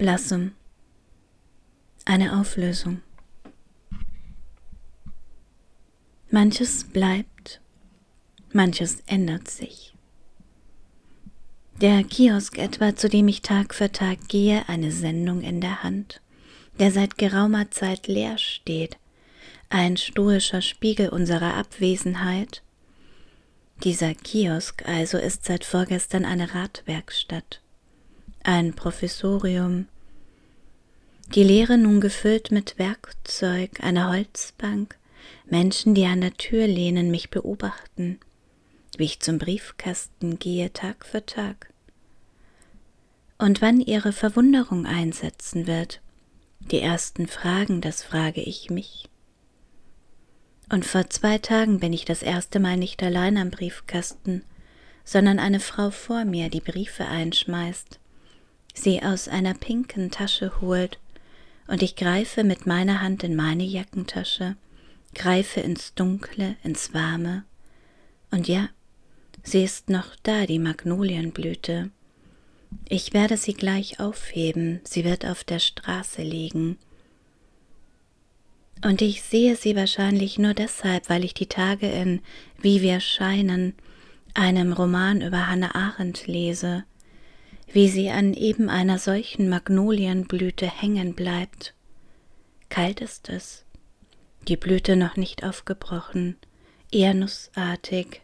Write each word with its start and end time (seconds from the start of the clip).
Blossom. 0.00 0.52
Eine 2.06 2.40
Auflösung. 2.40 3.02
Manches 6.30 6.84
bleibt, 6.84 7.60
manches 8.50 9.02
ändert 9.06 9.48
sich. 9.48 9.94
Der 11.82 12.02
Kiosk 12.02 12.56
etwa, 12.56 12.96
zu 12.96 13.10
dem 13.10 13.28
ich 13.28 13.42
Tag 13.42 13.74
für 13.74 13.92
Tag 13.92 14.26
gehe, 14.28 14.66
eine 14.70 14.90
Sendung 14.90 15.42
in 15.42 15.60
der 15.60 15.82
Hand, 15.82 16.22
der 16.78 16.92
seit 16.92 17.18
geraumer 17.18 17.70
Zeit 17.70 18.06
leer 18.06 18.38
steht, 18.38 18.96
ein 19.68 19.98
stoischer 19.98 20.62
Spiegel 20.62 21.10
unserer 21.10 21.56
Abwesenheit. 21.56 22.62
Dieser 23.84 24.14
Kiosk 24.14 24.82
also 24.88 25.18
ist 25.18 25.44
seit 25.44 25.66
vorgestern 25.66 26.24
eine 26.24 26.54
Radwerkstatt 26.54 27.60
ein 28.42 28.74
Professorium, 28.74 29.86
die 31.34 31.44
Lehre 31.44 31.78
nun 31.78 32.00
gefüllt 32.00 32.50
mit 32.50 32.78
Werkzeug, 32.78 33.82
einer 33.82 34.10
Holzbank, 34.10 34.96
Menschen, 35.46 35.94
die 35.94 36.04
an 36.06 36.20
der 36.20 36.34
Tür 36.34 36.66
lehnen, 36.66 37.10
mich 37.10 37.30
beobachten, 37.30 38.18
wie 38.96 39.04
ich 39.04 39.20
zum 39.20 39.38
Briefkasten 39.38 40.38
gehe 40.38 40.72
Tag 40.72 41.06
für 41.06 41.24
Tag. 41.24 41.72
Und 43.38 43.62
wann 43.62 43.80
ihre 43.80 44.12
Verwunderung 44.12 44.86
einsetzen 44.86 45.66
wird, 45.66 46.00
die 46.58 46.80
ersten 46.80 47.26
Fragen, 47.26 47.80
das 47.80 48.02
frage 48.02 48.40
ich 48.40 48.70
mich. 48.70 49.08
Und 50.68 50.84
vor 50.84 51.10
zwei 51.10 51.38
Tagen 51.38 51.78
bin 51.78 51.92
ich 51.92 52.04
das 52.04 52.22
erste 52.22 52.58
Mal 52.58 52.76
nicht 52.76 53.02
allein 53.02 53.36
am 53.36 53.50
Briefkasten, 53.50 54.42
sondern 55.04 55.38
eine 55.38 55.60
Frau 55.60 55.90
vor 55.90 56.24
mir, 56.24 56.48
die 56.48 56.60
Briefe 56.60 57.06
einschmeißt 57.06 57.99
sie 58.74 59.02
aus 59.02 59.28
einer 59.28 59.54
pinken 59.54 60.10
Tasche 60.10 60.60
holt, 60.60 60.98
und 61.66 61.82
ich 61.82 61.94
greife 61.94 62.42
mit 62.42 62.66
meiner 62.66 63.00
Hand 63.00 63.22
in 63.22 63.36
meine 63.36 63.62
Jackentasche, 63.62 64.56
greife 65.14 65.60
ins 65.60 65.94
Dunkle, 65.94 66.56
ins 66.64 66.92
Warme, 66.94 67.44
und 68.30 68.48
ja, 68.48 68.68
sie 69.42 69.64
ist 69.64 69.88
noch 69.90 70.14
da, 70.22 70.46
die 70.46 70.58
Magnolienblüte. 70.58 71.90
Ich 72.88 73.12
werde 73.12 73.36
sie 73.36 73.54
gleich 73.54 73.98
aufheben, 73.98 74.80
sie 74.84 75.04
wird 75.04 75.26
auf 75.26 75.42
der 75.42 75.58
Straße 75.58 76.22
liegen. 76.22 76.78
Und 78.82 79.02
ich 79.02 79.22
sehe 79.22 79.56
sie 79.56 79.76
wahrscheinlich 79.76 80.38
nur 80.38 80.54
deshalb, 80.54 81.10
weil 81.10 81.24
ich 81.24 81.34
die 81.34 81.46
Tage 81.46 81.90
in 81.90 82.20
Wie 82.60 82.80
wir 82.80 83.00
scheinen, 83.00 83.74
einem 84.34 84.72
Roman 84.72 85.20
über 85.20 85.48
Hannah 85.48 85.74
Arendt 85.74 86.26
lese, 86.26 86.84
wie 87.72 87.88
sie 87.88 88.10
an 88.10 88.34
eben 88.34 88.68
einer 88.68 88.98
solchen 88.98 89.48
Magnolienblüte 89.48 90.66
hängen 90.66 91.14
bleibt. 91.14 91.74
Kalt 92.68 93.00
ist 93.00 93.28
es, 93.28 93.64
die 94.48 94.56
Blüte 94.56 94.96
noch 94.96 95.16
nicht 95.16 95.44
aufgebrochen, 95.44 96.36
eher 96.90 97.14
nussartig, 97.14 98.22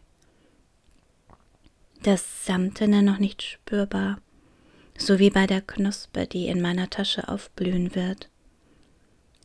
das 2.03 2.45
Samtene 2.45 3.01
noch 3.03 3.19
nicht 3.19 3.41
spürbar, 3.41 4.19
so 4.97 5.19
wie 5.19 5.29
bei 5.29 5.47
der 5.47 5.61
Knospe, 5.61 6.27
die 6.27 6.47
in 6.47 6.61
meiner 6.61 6.89
Tasche 6.89 7.27
aufblühen 7.27 7.95
wird. 7.95 8.29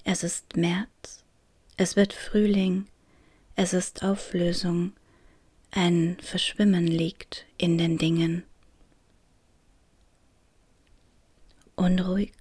Es 0.04 0.24
ist 0.24 0.56
März, 0.56 1.24
es 1.76 1.96
wird 1.96 2.12
Frühling, 2.12 2.86
es 3.54 3.72
ist 3.72 4.02
Auflösung, 4.02 4.92
ein 5.70 6.16
Verschwimmen 6.20 6.86
liegt 6.86 7.46
in 7.56 7.78
den 7.78 7.98
Dingen. 7.98 8.44
Unruhig, 11.82 12.32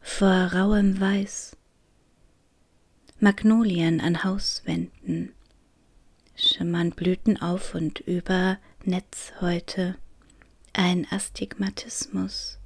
vor 0.00 0.52
rauem 0.54 0.98
Weiß, 0.98 1.56
Magnolien 3.20 4.00
an 4.00 4.24
Hauswänden, 4.24 5.34
schimmern 6.34 6.92
Blüten 6.92 7.40
auf 7.40 7.74
und 7.74 8.00
über 8.00 8.58
Netzhäute, 8.84 9.96
ein 10.72 11.06
Astigmatismus, 11.10 12.58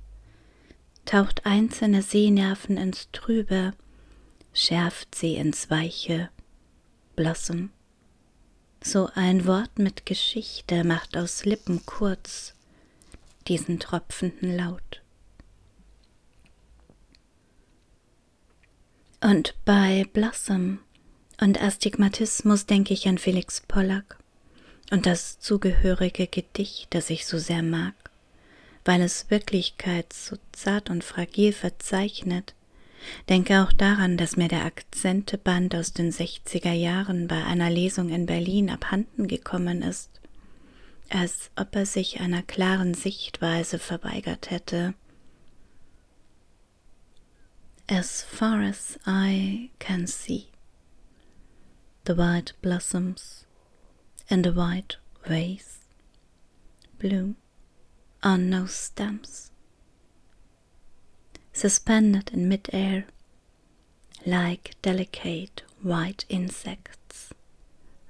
taucht 1.06 1.44
einzelne 1.44 2.02
Sehnerven 2.02 2.76
ins 2.76 3.08
Trübe, 3.10 3.72
schärft 4.52 5.14
sie 5.16 5.34
ins 5.34 5.70
Weiche, 5.70 6.30
Blossom. 7.16 7.70
So 8.80 9.08
ein 9.14 9.46
Wort 9.46 9.78
mit 9.78 10.06
Geschichte 10.06 10.84
macht 10.84 11.16
aus 11.16 11.44
Lippen 11.44 11.84
kurz 11.84 12.54
diesen 13.48 13.80
tropfenden 13.80 14.56
Laut. 14.56 15.01
Und 19.22 19.54
bei 19.64 20.04
Blossom 20.12 20.80
und 21.40 21.62
Astigmatismus 21.62 22.66
denke 22.66 22.92
ich 22.92 23.06
an 23.06 23.18
Felix 23.18 23.60
Pollack 23.60 24.18
und 24.90 25.06
das 25.06 25.38
zugehörige 25.38 26.26
Gedicht, 26.26 26.88
das 26.90 27.08
ich 27.08 27.24
so 27.24 27.38
sehr 27.38 27.62
mag, 27.62 27.94
weil 28.84 29.00
es 29.00 29.30
Wirklichkeit 29.30 30.12
so 30.12 30.36
zart 30.50 30.90
und 30.90 31.04
fragil 31.04 31.52
verzeichnet. 31.52 32.54
Denke 33.28 33.62
auch 33.62 33.72
daran, 33.72 34.16
dass 34.16 34.36
mir 34.36 34.48
der 34.48 34.64
Akzenteband 34.64 35.76
aus 35.76 35.92
den 35.92 36.10
60er 36.10 36.72
Jahren 36.72 37.28
bei 37.28 37.44
einer 37.44 37.70
Lesung 37.70 38.08
in 38.08 38.26
Berlin 38.26 38.70
abhanden 38.70 39.28
gekommen 39.28 39.82
ist, 39.82 40.10
als 41.10 41.52
ob 41.54 41.76
er 41.76 41.86
sich 41.86 42.18
einer 42.18 42.42
klaren 42.42 42.94
Sichtweise 42.94 43.78
verweigert 43.78 44.50
hätte 44.50 44.94
as 47.88 48.22
far 48.22 48.62
as 48.62 48.98
I 49.06 49.70
can 49.78 50.06
see. 50.06 50.50
The 52.04 52.14
white 52.14 52.52
blossoms 52.62 53.46
in 54.28 54.42
the 54.42 54.52
white 54.52 54.96
vase 55.26 55.78
bloom 56.98 57.36
on 58.22 58.48
no 58.48 58.66
stems, 58.66 59.50
suspended 61.52 62.30
in 62.32 62.48
mid-air 62.48 63.06
like 64.24 64.76
delicate 64.82 65.62
white 65.82 66.24
insects 66.28 67.30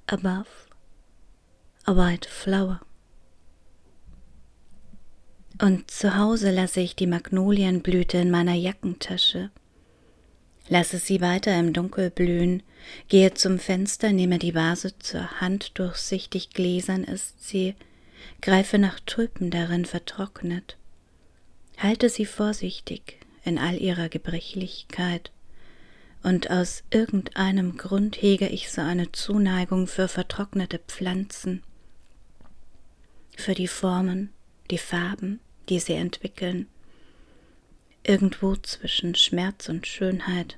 above 0.09 0.69
a 1.87 1.93
white 1.93 2.27
flower. 2.27 2.81
Und 5.60 5.91
zu 5.91 6.16
Hause 6.16 6.50
lasse 6.50 6.81
ich 6.81 6.97
die 6.97 7.06
Magnolienblüte 7.06 8.19
in 8.19 8.31
meiner 8.31 8.54
Jackentasche 8.54 9.50
Lasse 10.72 10.97
sie 10.97 11.21
weiter 11.21 11.60
im 11.60 11.75
Dunkel 11.75 12.09
blühen, 12.09 12.62
gehe 13.09 13.34
zum 13.34 13.59
Fenster, 13.59 14.10
nehme 14.10 14.38
die 14.38 14.55
Vase 14.55 14.99
zur 14.99 15.38
Hand, 15.38 15.78
durchsichtig 15.78 16.49
gläsern 16.55 17.05
ist 17.05 17.47
sie, 17.47 17.75
greife 18.41 18.78
nach 18.78 18.99
Tulpen 19.00 19.50
darin 19.50 19.84
vertrocknet. 19.84 20.78
Halte 21.77 22.09
sie 22.09 22.25
vorsichtig 22.25 23.19
in 23.44 23.59
all 23.59 23.77
ihrer 23.77 24.09
Gebrechlichkeit, 24.09 25.31
und 26.22 26.50
aus 26.50 26.84
irgendeinem 26.91 27.77
Grund 27.77 28.22
hege 28.22 28.49
ich 28.49 28.71
so 28.71 28.81
eine 28.81 29.12
Zuneigung 29.12 29.87
für 29.87 30.09
vertrocknete 30.09 30.78
Pflanzen, 30.78 31.62
für 33.37 33.53
die 33.53 33.69
Formen, 33.69 34.31
die 34.71 34.78
Farben, 34.78 35.39
die 35.69 35.81
sie 35.81 35.93
entwickeln, 35.93 36.66
irgendwo 38.04 38.56
zwischen 38.56 39.15
Schmerz 39.15 39.69
und 39.69 39.87
Schönheit, 39.87 40.56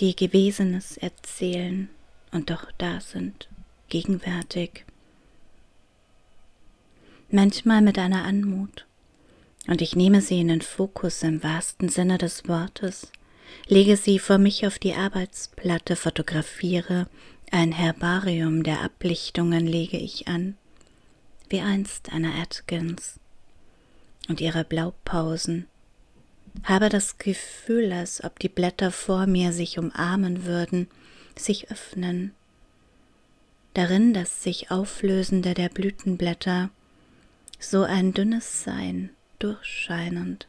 die 0.00 0.16
Gewesenes 0.16 0.96
erzählen 0.96 1.88
und 2.32 2.50
doch 2.50 2.70
da 2.78 3.00
sind, 3.00 3.48
gegenwärtig. 3.88 4.84
Manchmal 7.30 7.80
mit 7.80 7.98
einer 7.98 8.24
Anmut, 8.24 8.86
und 9.66 9.80
ich 9.80 9.96
nehme 9.96 10.20
sie 10.20 10.40
in 10.40 10.48
den 10.48 10.60
Fokus 10.60 11.22
im 11.22 11.42
wahrsten 11.42 11.88
Sinne 11.88 12.18
des 12.18 12.48
Wortes, 12.48 13.10
lege 13.66 13.96
sie 13.96 14.18
vor 14.18 14.38
mich 14.38 14.66
auf 14.66 14.78
die 14.78 14.94
Arbeitsplatte, 14.94 15.96
fotografiere, 15.96 17.08
ein 17.50 17.72
Herbarium 17.72 18.62
der 18.62 18.82
Ablichtungen 18.82 19.66
lege 19.66 19.96
ich 19.96 20.28
an, 20.28 20.56
wie 21.48 21.60
einst 21.60 22.12
einer 22.12 22.34
Atkins 22.34 23.20
und 24.28 24.40
ihre 24.40 24.64
Blaupausen, 24.64 25.66
habe 26.62 26.88
das 26.88 27.18
Gefühl, 27.18 27.92
als 27.92 28.22
ob 28.22 28.38
die 28.38 28.48
Blätter 28.48 28.90
vor 28.90 29.26
mir 29.26 29.52
sich 29.52 29.78
umarmen 29.78 30.44
würden, 30.44 30.88
sich 31.36 31.70
öffnen. 31.70 32.32
Darin 33.74 34.14
das 34.14 34.42
sich 34.42 34.70
auflösende 34.70 35.54
der 35.54 35.68
Blütenblätter, 35.68 36.70
so 37.58 37.82
ein 37.82 38.14
dünnes 38.14 38.62
Sein, 38.62 39.10
durchscheinend, 39.40 40.46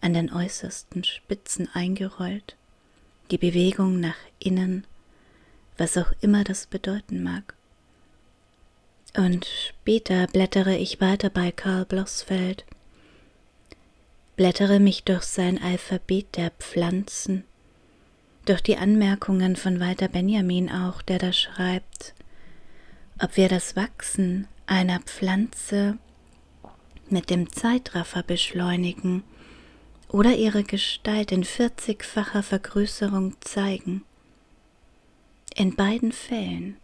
an 0.00 0.12
den 0.12 0.32
äußersten 0.32 1.04
Spitzen 1.04 1.68
eingerollt, 1.72 2.56
die 3.30 3.38
Bewegung 3.38 4.00
nach 4.00 4.16
innen, 4.38 4.84
was 5.78 5.96
auch 5.96 6.12
immer 6.20 6.44
das 6.44 6.66
bedeuten 6.66 7.22
mag. 7.22 7.54
Und 9.16 9.46
später 9.46 10.26
blättere 10.26 10.76
ich 10.76 11.00
weiter 11.00 11.30
bei 11.30 11.52
Karl 11.52 11.84
Blossfeld, 11.84 12.64
blättere 14.36 14.80
mich 14.80 15.04
durch 15.04 15.22
sein 15.22 15.62
Alphabet 15.62 16.36
der 16.36 16.50
Pflanzen, 16.50 17.44
durch 18.46 18.60
die 18.60 18.76
Anmerkungen 18.76 19.56
von 19.56 19.80
Walter 19.80 20.08
Benjamin 20.08 20.70
auch, 20.70 21.02
der 21.02 21.18
da 21.18 21.32
schreibt, 21.32 22.14
ob 23.20 23.36
wir 23.36 23.48
das 23.48 23.76
Wachsen 23.76 24.48
einer 24.66 25.00
Pflanze 25.00 25.98
mit 27.08 27.30
dem 27.30 27.50
Zeitraffer 27.52 28.22
beschleunigen 28.22 29.22
oder 30.08 30.34
ihre 30.34 30.64
Gestalt 30.64 31.32
in 31.32 31.44
vierzigfacher 31.44 32.42
Vergrößerung 32.42 33.36
zeigen. 33.40 34.04
In 35.54 35.76
beiden 35.76 36.12
Fällen 36.12 36.76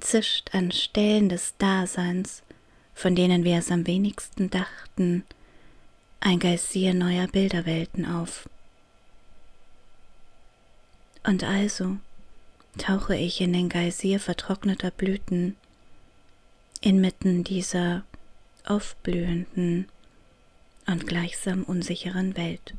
zischt 0.00 0.54
an 0.54 0.72
Stellen 0.72 1.28
des 1.28 1.54
Daseins, 1.56 2.42
von 2.94 3.14
denen 3.14 3.44
wir 3.44 3.56
es 3.58 3.70
am 3.70 3.86
wenigsten 3.86 4.50
dachten, 4.50 5.24
ein 6.20 6.38
Geysir 6.38 6.94
neuer 6.94 7.26
Bilderwelten 7.26 8.04
auf. 8.04 8.48
Und 11.24 11.44
also 11.44 11.96
tauche 12.78 13.16
ich 13.16 13.40
in 13.40 13.52
den 13.52 13.68
Geysir 13.68 14.20
vertrockneter 14.20 14.90
Blüten, 14.90 15.56
inmitten 16.80 17.44
dieser 17.44 18.04
aufblühenden 18.64 19.88
und 20.86 21.06
gleichsam 21.06 21.64
unsicheren 21.64 22.36
Welt. 22.36 22.74